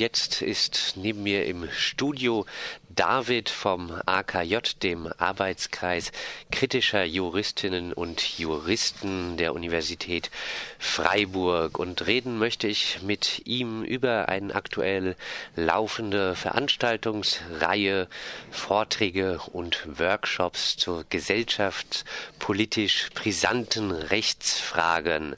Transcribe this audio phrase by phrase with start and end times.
[0.00, 2.46] Jetzt ist neben mir im Studio
[2.88, 6.12] David vom AKJ, dem Arbeitskreis
[6.52, 10.30] kritischer Juristinnen und Juristen der Universität
[10.78, 11.80] Freiburg.
[11.80, 15.16] Und reden möchte ich mit ihm über eine aktuell
[15.56, 18.06] laufende Veranstaltungsreihe,
[18.52, 25.34] Vorträge und Workshops zur gesellschaftspolitisch brisanten Rechtsfragen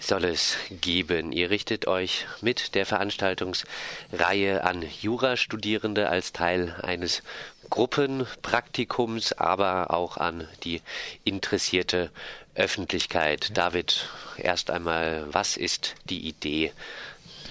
[0.00, 1.30] soll es geben.
[1.32, 7.22] Ihr richtet euch mit der Veranstaltungsreihe an Jurastudierende als Teil eines
[7.68, 10.82] Gruppenpraktikums, aber auch an die
[11.24, 12.10] interessierte
[12.54, 13.56] Öffentlichkeit.
[13.56, 16.72] David, erst einmal, was ist die Idee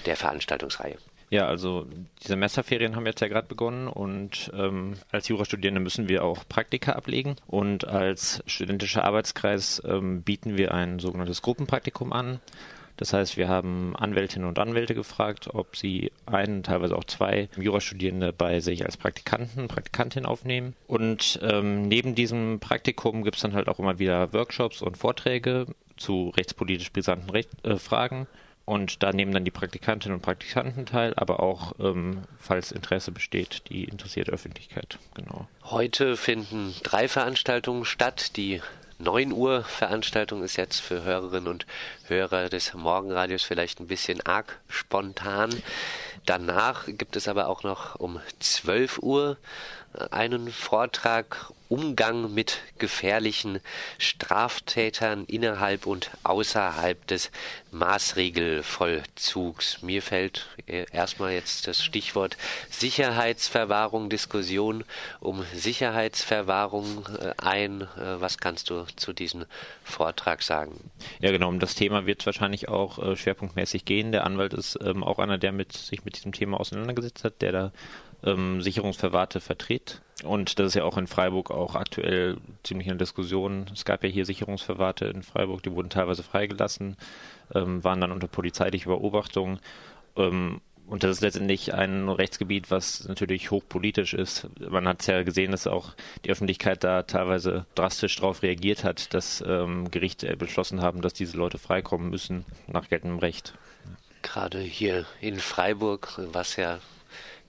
[0.04, 0.98] der Veranstaltungsreihe?
[1.30, 6.24] Ja, also die Semesterferien haben jetzt ja gerade begonnen und ähm, als Jurastudierende müssen wir
[6.24, 12.40] auch Praktika ablegen und als studentischer Arbeitskreis ähm, bieten wir ein sogenanntes Gruppenpraktikum an.
[12.96, 18.32] Das heißt, wir haben Anwältinnen und Anwälte gefragt, ob sie einen, teilweise auch zwei Jurastudierende
[18.32, 20.74] bei sich als Praktikanten, Praktikantin aufnehmen.
[20.88, 25.66] Und ähm, neben diesem Praktikum gibt es dann halt auch immer wieder Workshops und Vorträge
[25.96, 28.26] zu rechtspolitisch brisanten Recht, äh, Fragen.
[28.70, 33.68] Und da nehmen dann die Praktikantinnen und Praktikanten teil, aber auch, ähm, falls Interesse besteht,
[33.68, 34.96] die interessierte Öffentlichkeit.
[35.14, 35.48] Genau.
[35.64, 38.36] Heute finden drei Veranstaltungen statt.
[38.36, 38.62] Die
[39.00, 41.66] 9 Uhr Veranstaltung ist jetzt für Hörerinnen und
[42.06, 45.50] Hörer des Morgenradios vielleicht ein bisschen arg spontan.
[46.24, 49.36] Danach gibt es aber auch noch um 12 Uhr
[50.10, 53.60] einen Vortrag Umgang mit gefährlichen
[53.98, 57.30] Straftätern innerhalb und außerhalb des
[57.70, 59.80] Maßregelvollzugs.
[59.80, 62.36] Mir fällt erstmal jetzt das Stichwort
[62.70, 64.82] Sicherheitsverwahrung, Diskussion
[65.20, 67.82] um Sicherheitsverwahrung äh, ein.
[67.82, 69.44] Äh, was kannst du zu diesem
[69.84, 70.90] Vortrag sagen?
[71.20, 71.48] Ja, genau.
[71.48, 74.10] Um das Thema wird wahrscheinlich auch äh, schwerpunktmäßig gehen.
[74.10, 77.52] Der Anwalt ist ähm, auch einer, der mit, sich mit diesem Thema auseinandergesetzt hat, der
[77.52, 77.72] da
[78.24, 80.02] ähm, Sicherungsverwahrte vertritt.
[80.24, 83.66] Und das ist ja auch in Freiburg auch aktuell ziemlich eine Diskussion.
[83.72, 86.96] Es gab ja hier Sicherungsverwahrte in Freiburg, die wurden teilweise freigelassen,
[87.54, 89.60] ähm, waren dann unter polizeilicher Beobachtung.
[90.16, 94.48] Ähm, und das ist letztendlich ein Rechtsgebiet, was natürlich hochpolitisch ist.
[94.58, 95.94] Man hat es ja gesehen, dass auch
[96.24, 101.36] die Öffentlichkeit da teilweise drastisch darauf reagiert hat, dass ähm, Gerichte beschlossen haben, dass diese
[101.36, 103.54] Leute freikommen müssen nach geltendem Recht.
[104.22, 106.80] Gerade hier in Freiburg, was ja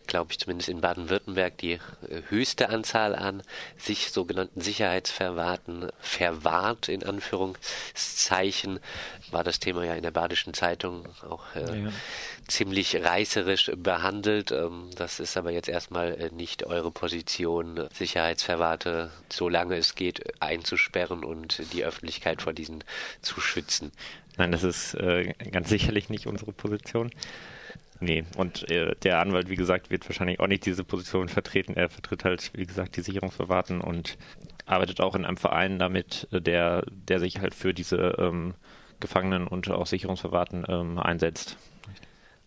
[0.08, 1.80] glaube ich, zumindest in Baden-Württemberg die äh,
[2.30, 3.44] höchste Anzahl an
[3.78, 8.80] sich sogenannten Sicherheitsverwahrten verwahrt, in Anführungszeichen,
[9.32, 11.92] war das Thema ja in der Badischen Zeitung auch äh, ja.
[12.48, 14.52] ziemlich reißerisch behandelt.
[14.52, 21.24] Ähm, das ist aber jetzt erstmal äh, nicht eure Position, Sicherheitsverwahrte, solange es geht, einzusperren
[21.24, 22.84] und die Öffentlichkeit vor diesen
[23.22, 23.92] zu schützen.
[24.38, 27.12] Nein, das ist äh, ganz sicherlich nicht unsere Position.
[28.04, 31.76] Nee, und äh, der Anwalt, wie gesagt, wird wahrscheinlich auch nicht diese Position vertreten.
[31.76, 34.18] Er vertritt halt, wie gesagt, die Sicherungsverwahrten und
[34.66, 38.56] arbeitet auch in einem Verein damit, äh, der, der sich halt für diese ähm,
[39.00, 41.58] Gefangenen und auch Sicherungsverwahrten ähm, einsetzt.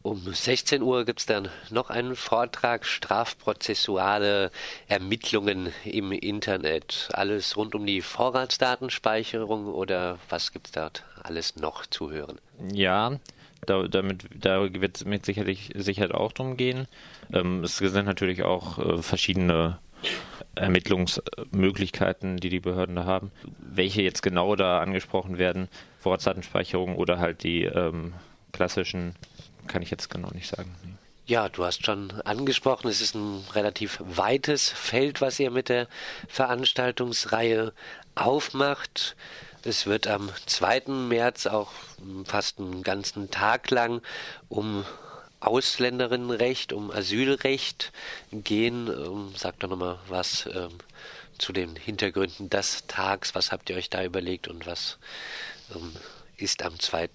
[0.02, 4.50] Um 16 Uhr gibt es dann noch einen Vortrag, strafprozessuale
[4.86, 7.08] Ermittlungen im Internet.
[7.12, 12.38] Alles rund um die Vorratsdatenspeicherung oder was gibt es dort alles noch zu hören?
[12.70, 13.18] Ja,
[13.66, 16.86] da, damit, da wird es mit sicherlich, Sicherheit auch drum gehen.
[17.32, 19.78] Ähm, es sind natürlich auch äh, verschiedene
[20.54, 23.32] Ermittlungsmöglichkeiten, die die Behörden da haben.
[23.58, 28.12] Welche jetzt genau da angesprochen werden, Vorratsdatenspeicherung oder halt die ähm,
[28.52, 29.14] klassischen,
[29.66, 30.74] kann ich jetzt genau nicht sagen.
[31.26, 35.88] Ja, du hast schon angesprochen, es ist ein relativ weites Feld, was ihr mit der
[36.28, 37.72] Veranstaltungsreihe
[38.14, 39.16] aufmacht.
[39.66, 40.88] Es wird am 2.
[40.88, 41.72] März auch
[42.26, 44.02] fast einen ganzen Tag lang
[44.50, 44.84] um
[45.40, 47.90] Ausländerinnenrecht, um Asylrecht
[48.30, 48.88] gehen.
[48.88, 50.76] Ähm, sag doch nochmal was ähm,
[51.38, 53.34] zu den Hintergründen des Tags.
[53.34, 54.98] Was habt ihr euch da überlegt und was
[55.74, 55.96] ähm,
[56.36, 57.08] ist am 2.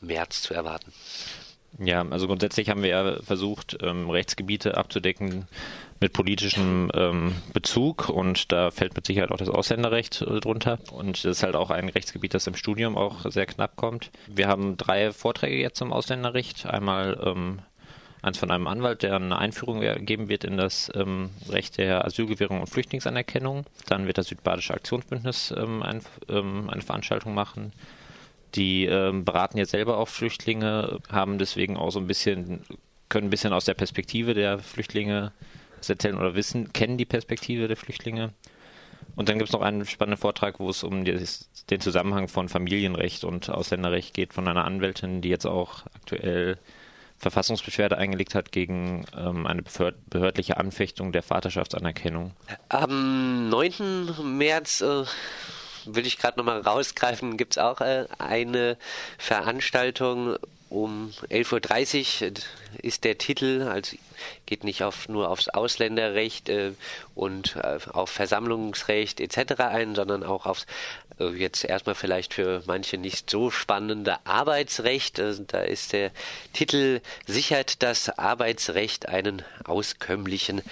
[0.00, 0.94] März zu erwarten?
[1.82, 5.46] Ja, also grundsätzlich haben wir ja versucht, ähm, Rechtsgebiete abzudecken
[5.98, 11.24] mit politischem ähm, Bezug und da fällt mit Sicherheit auch das Ausländerrecht äh, drunter und
[11.24, 14.10] das ist halt auch ein Rechtsgebiet, das im Studium auch sehr knapp kommt.
[14.26, 16.66] Wir haben drei Vorträge jetzt zum Ausländerrecht.
[16.66, 17.60] Einmal ähm,
[18.20, 22.60] eins von einem Anwalt, der eine Einführung geben wird in das ähm, Recht der Asylgewährung
[22.60, 23.64] und Flüchtlingsanerkennung.
[23.86, 27.72] Dann wird das Südbadische Aktionsbündnis ähm, ein, ähm, eine Veranstaltung machen.
[28.54, 32.62] Die ähm, beraten jetzt selber auch Flüchtlinge, haben deswegen auch so ein bisschen,
[33.08, 35.32] können ein bisschen aus der Perspektive der Flüchtlinge
[35.88, 38.32] erzählen oder wissen, kennen die Perspektive der Flüchtlinge.
[39.16, 43.24] Und dann gibt es noch einen spannenden Vortrag, wo es um den Zusammenhang von Familienrecht
[43.24, 46.58] und Ausländerrecht geht, von einer Anwältin, die jetzt auch aktuell
[47.18, 52.32] Verfassungsbeschwerde eingelegt hat gegen ähm, eine behördliche Anfechtung der Vaterschaftsanerkennung.
[52.70, 54.38] Am 9.
[54.38, 55.04] März äh,
[55.86, 58.76] will ich gerade nochmal rausgreifen, gibt es auch äh, eine
[59.18, 60.36] Veranstaltung
[60.70, 62.32] um 11.30 Uhr
[62.80, 63.96] ist der Titel, also
[64.46, 66.72] geht nicht auf, nur aufs Ausländerrecht äh,
[67.16, 69.60] und äh, auf Versammlungsrecht etc.
[69.62, 70.66] ein, sondern auch aufs
[71.34, 75.18] jetzt erstmal vielleicht für manche nicht so spannende Arbeitsrecht.
[75.18, 76.12] Da ist der
[76.52, 80.62] Titel Sichert das Arbeitsrecht einen auskömmlichen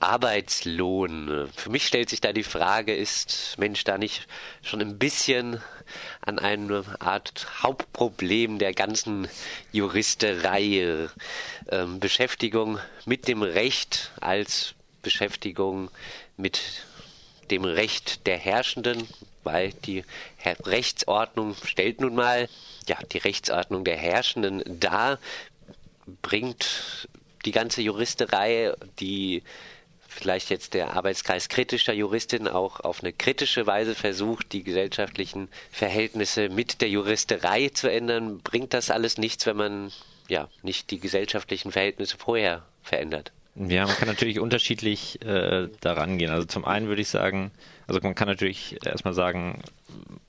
[0.00, 1.48] Arbeitslohn.
[1.54, 4.26] Für mich stellt sich da die Frage, ist Mensch da nicht
[4.62, 5.60] schon ein bisschen
[6.20, 9.28] an eine Art Hauptproblem der ganzen
[9.72, 11.08] Juristerei?
[11.70, 15.90] Ähm, Beschäftigung mit dem Recht als Beschäftigung
[16.36, 16.60] mit
[17.50, 19.08] dem Recht der Herrschenden,
[19.42, 20.04] weil die
[20.44, 22.48] Rechtsordnung stellt nun mal
[22.86, 25.18] ja die Rechtsordnung der Herrschenden dar,
[26.22, 27.08] bringt
[27.44, 29.42] die ganze Juristerei, die
[30.08, 36.48] vielleicht jetzt der Arbeitskreis kritischer Juristin auch auf eine kritische Weise versucht, die gesellschaftlichen Verhältnisse
[36.48, 39.92] mit der Juristerei zu ändern, bringt das alles nichts, wenn man
[40.28, 43.32] ja nicht die gesellschaftlichen Verhältnisse vorher verändert.
[43.54, 46.30] Ja, man kann natürlich unterschiedlich äh, daran gehen.
[46.30, 47.50] Also zum einen würde ich sagen,
[47.86, 49.62] also man kann natürlich erstmal sagen,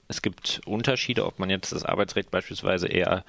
[0.10, 3.24] es gibt Unterschiede, ob man jetzt das Arbeitsrecht beispielsweise eher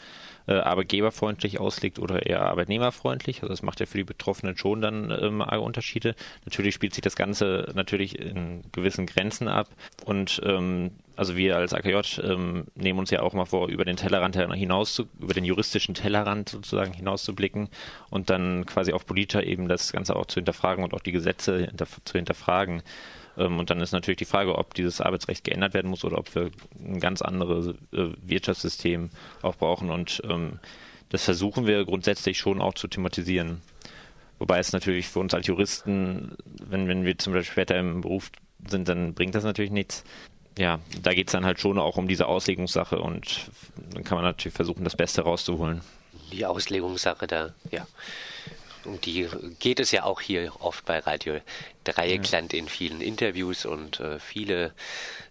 [0.48, 3.42] äh, arbeitgeberfreundlich auslegt oder eher arbeitnehmerfreundlich.
[3.42, 6.14] Also das macht ja für die Betroffenen schon dann ähm, Unterschiede.
[6.46, 9.68] Natürlich spielt sich das Ganze natürlich in gewissen Grenzen ab
[10.06, 13.96] und ähm, also wir als AKJ ähm, nehmen uns ja auch mal vor, über den
[13.96, 17.68] Tellerrand hinaus zu, über den juristischen Tellerrand sozusagen hinauszublicken
[18.08, 21.66] und dann quasi auf politischer Ebene das Ganze auch zu hinterfragen und auch die Gesetze
[21.66, 22.82] hinter, zu hinterfragen.
[23.40, 26.32] Ähm, und dann ist natürlich die Frage, ob dieses Arbeitsrecht geändert werden muss oder ob
[26.34, 29.10] wir ein ganz anderes äh, Wirtschaftssystem
[29.42, 29.90] auch brauchen.
[29.90, 30.60] Und ähm,
[31.08, 33.62] das versuchen wir grundsätzlich schon auch zu thematisieren.
[34.38, 36.36] Wobei es natürlich für uns als Juristen,
[36.68, 38.30] wenn, wenn wir zum Beispiel später im Beruf
[38.68, 40.04] sind, dann bringt das natürlich nichts.
[40.58, 43.50] Ja, da geht es dann halt schon auch um diese Auslegungssache und
[43.92, 45.80] dann kann man natürlich versuchen, das Beste rauszuholen.
[46.32, 47.86] Die Auslegungssache da, ja
[48.90, 49.28] um die
[49.58, 51.40] geht es ja auch hier oft bei Radio
[51.84, 54.72] Dreieckland in vielen Interviews und äh, viele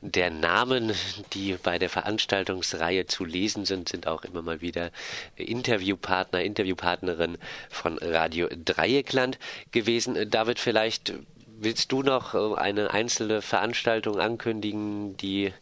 [0.01, 0.93] der Namen,
[1.33, 4.91] die bei der Veranstaltungsreihe zu lesen sind, sind auch immer mal wieder
[5.35, 7.37] Interviewpartner, Interviewpartnerin
[7.69, 9.37] von Radio Dreieckland
[9.71, 10.29] gewesen.
[10.29, 11.13] David, vielleicht
[11.59, 15.53] willst du noch äh, eine einzelne Veranstaltung ankündigen, die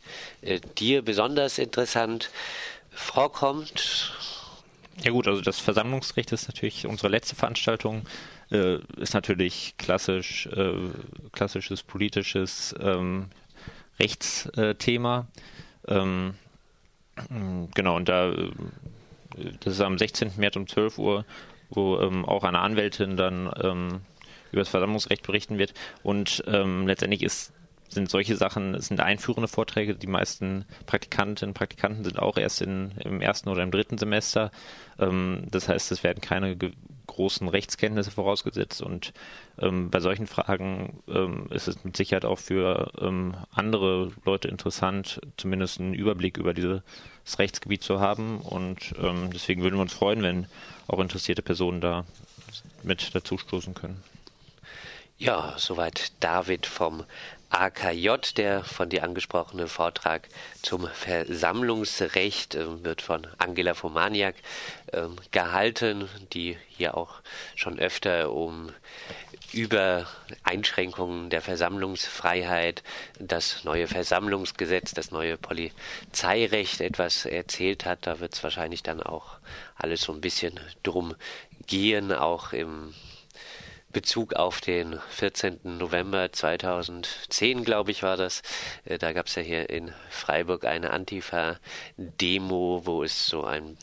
[0.41, 2.29] äh, dir besonders interessant
[2.91, 4.13] vorkommt?
[5.03, 8.03] Ja gut, also das Versammlungsrecht ist natürlich unsere letzte Veranstaltung,
[8.51, 10.73] äh, ist natürlich klassisch, äh,
[11.31, 13.27] klassisches politisches ähm,
[13.99, 15.27] Rechtsthema.
[15.87, 16.33] Ähm,
[17.75, 18.51] genau, und da, äh,
[19.59, 20.31] das ist am 16.
[20.37, 21.25] März um 12 Uhr,
[21.69, 24.01] wo ähm, auch eine Anwältin dann ähm,
[24.51, 25.73] über das Versammlungsrecht berichten wird.
[26.01, 27.53] Und ähm, letztendlich ist
[27.89, 29.95] sind solche Sachen, sind einführende Vorträge.
[29.95, 34.51] Die meisten Praktikantinnen und Praktikanten sind auch erst in, im ersten oder im dritten Semester.
[34.99, 36.57] Ähm, das heißt, es werden keine
[37.07, 39.13] großen Rechtskenntnisse vorausgesetzt und
[39.59, 45.19] ähm, bei solchen Fragen ähm, ist es mit Sicherheit auch für ähm, andere Leute interessant,
[45.37, 46.81] zumindest einen Überblick über dieses
[47.39, 50.47] Rechtsgebiet zu haben und ähm, deswegen würden wir uns freuen, wenn
[50.87, 52.05] auch interessierte Personen da
[52.83, 54.03] mit dazustoßen können.
[55.17, 57.03] Ja, soweit David vom
[57.49, 60.27] AKJ, der von dir angesprochene Vortrag
[60.61, 64.35] zum Versammlungsrecht äh, wird von Angela Fomaniak
[64.87, 67.21] äh, gehalten, die hier auch
[67.55, 68.71] schon öfter um
[69.53, 70.07] über
[70.43, 72.83] Einschränkungen der Versammlungsfreiheit,
[73.19, 78.05] das neue Versammlungsgesetz, das neue Polizeirecht etwas erzählt hat.
[78.07, 79.37] Da wird es wahrscheinlich dann auch
[79.75, 81.15] alles so ein bisschen drum
[81.65, 82.93] gehen, auch im
[83.93, 85.59] Bezug auf den 14.
[85.63, 88.41] November 2010, glaube ich, war das.
[88.85, 93.77] Äh, da gab es ja hier in Freiburg eine Antifa-Demo, wo es so ein,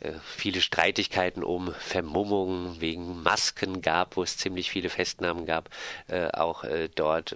[0.00, 5.68] äh, viele Streitigkeiten um Vermummung wegen Masken gab, wo es ziemlich viele Festnahmen gab.
[6.06, 6.64] Äh, auch
[6.94, 7.34] dort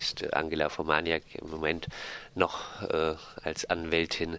[0.00, 1.86] ist Angela Formaniak im Moment
[2.34, 4.38] noch äh, als Anwältin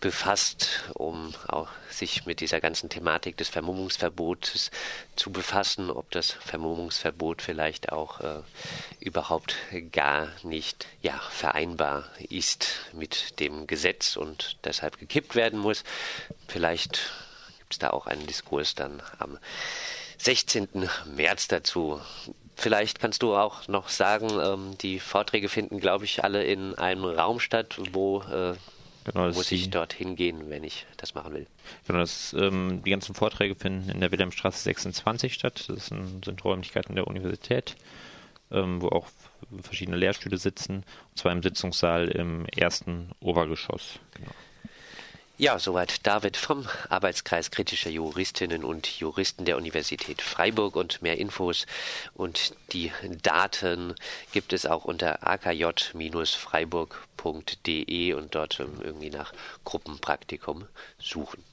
[0.00, 4.70] befasst, um auch sich mit dieser ganzen Thematik des Vermummungsverbotes
[5.16, 8.42] zu befassen, ob das Vermummungsverbot vielleicht auch äh,
[9.00, 9.56] überhaupt
[9.92, 15.84] gar nicht ja, vereinbar ist mit dem Gesetz und deshalb gekippt werden muss.
[16.48, 17.10] Vielleicht
[17.58, 19.38] gibt es da auch einen Diskurs dann am
[20.18, 20.88] 16.
[21.14, 22.00] März dazu.
[22.60, 27.04] Vielleicht kannst du auch noch sagen, ähm, die Vorträge finden, glaube ich, alle in einem
[27.04, 28.54] Raum statt, wo äh,
[29.04, 31.46] genau, muss ich dort hingehen, wenn ich das machen will.
[31.86, 35.66] Genau, das, ähm, die ganzen Vorträge finden in der Wilhelmstraße 26 statt.
[35.68, 37.76] Das sind, sind Räumlichkeiten der Universität,
[38.50, 39.06] ähm, wo auch
[39.62, 44.00] verschiedene Lehrstühle sitzen, und zwar im Sitzungssaal im ersten Obergeschoss.
[44.14, 44.32] Genau.
[45.40, 51.64] Ja, soweit David vom Arbeitskreis kritischer Juristinnen und Juristen der Universität Freiburg und mehr Infos
[52.14, 52.90] und die
[53.22, 53.94] Daten
[54.32, 59.32] gibt es auch unter akj-freiburg.de und dort irgendwie nach
[59.64, 60.66] Gruppenpraktikum
[60.98, 61.44] suchen.